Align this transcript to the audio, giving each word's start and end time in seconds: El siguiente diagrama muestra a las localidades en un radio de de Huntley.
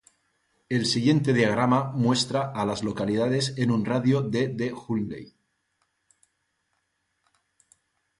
El 0.67 0.87
siguiente 0.87 1.31
diagrama 1.31 1.91
muestra 1.91 2.49
a 2.51 2.65
las 2.65 2.81
localidades 2.81 3.53
en 3.59 3.69
un 3.69 3.85
radio 3.85 4.23
de 4.23 4.47
de 4.47 4.73
Huntley. 4.73 5.35